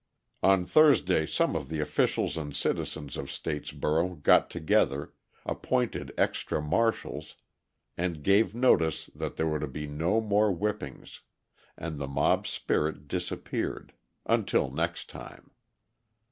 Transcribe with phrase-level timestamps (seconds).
[0.41, 5.13] On Thursday some of the officials and citizens of Statesboro got together,
[5.45, 7.35] appointed extra marshals,
[7.95, 11.19] and gave notice that there were to be no more whippings,
[11.77, 13.93] and the mob spirit disappeared
[14.25, 15.51] until next time.